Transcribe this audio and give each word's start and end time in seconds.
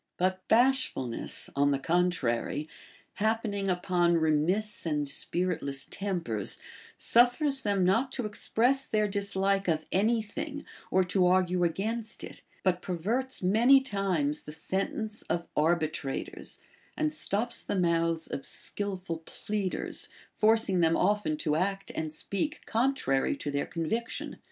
But 0.17 0.47
bash 0.47 0.91
fidness, 0.91 1.51
on 1.55 1.69
the 1.69 1.77
contrary, 1.77 2.67
happening 3.21 3.67
upon 3.69 4.17
remiss 4.17 4.83
and 4.83 5.07
spirit 5.07 5.61
less 5.61 5.85
tempers, 5.85 6.57
suffers 6.97 7.61
them 7.61 7.83
not 7.83 8.11
to 8.13 8.25
express 8.25 8.87
their 8.87 9.07
dislike 9.07 9.67
of 9.67 9.85
any 9.91 10.23
thing 10.23 10.65
or 10.89 11.03
to 11.03 11.27
argue 11.27 11.63
against 11.63 12.23
it, 12.23 12.41
but 12.63 12.81
perverts 12.81 13.43
many 13.43 13.79
times 13.79 14.41
the 14.41 14.51
sentence 14.51 15.21
of 15.29 15.45
arbitrators, 15.55 16.57
and 16.97 17.13
stops 17.13 17.63
the 17.63 17.75
mouths 17.75 18.25
of 18.25 18.43
skilful 18.43 19.19
pleaders, 19.19 20.09
forcing 20.35 20.79
them 20.79 20.97
often 20.97 21.37
to 21.37 21.55
act 21.55 21.91
and 21.93 22.11
speak 22.11 22.61
coiitrary 22.65 23.37
to 23.37 23.51
their 23.51 23.67
conviction. 23.67 24.37